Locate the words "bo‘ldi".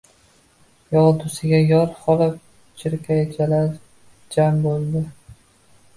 4.65-5.07